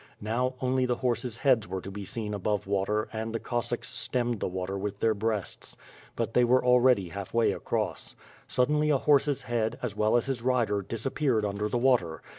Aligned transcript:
Now, 0.19 0.55
only 0.61 0.87
the 0.87 0.95
horses 0.95 1.37
heads 1.37 1.67
were 1.67 1.79
to 1.81 1.91
be 1.91 2.03
seen 2.03 2.33
above 2.33 2.65
water 2.65 3.07
and 3.13 3.31
the 3.35 3.39
Cossacks 3.39 3.87
stemmed 3.87 4.39
the 4.39 4.47
water 4.47 4.75
with 4.75 4.99
their 4.99 5.13
breasts. 5.13 5.77
But 6.15 6.33
they 6.33 6.43
were 6.43 6.65
already 6.65 7.09
half 7.09 7.35
way 7.35 7.51
across. 7.51 8.15
Sud 8.47 8.69
denly 8.69 8.91
a 8.91 8.97
horse's 8.97 9.43
head, 9.43 9.77
as 9.83 9.95
well 9.95 10.17
as 10.17 10.25
his 10.25 10.41
rider, 10.41 10.81
disappeared 10.81 11.45
under 11.45 11.69
the 11.69 11.77
water. 11.77 12.23